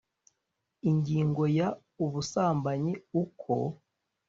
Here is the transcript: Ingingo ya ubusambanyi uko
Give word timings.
Ingingo 0.89 1.43
ya 1.57 1.67
ubusambanyi 2.03 2.93
uko 3.23 3.53